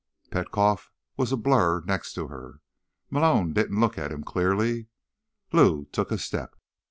Petkoff 0.31 0.89
was 1.15 1.31
a 1.31 1.37
blur 1.37 1.81
next 1.85 2.15
to 2.15 2.25
her; 2.27 2.59
Malone 3.11 3.53
didn't 3.53 3.79
look 3.79 3.99
at 3.99 4.11
him 4.11 4.23
clearly. 4.23 4.87
Lou 5.53 5.85
took 5.91 6.09
a 6.11 6.17
step.... 6.17 6.55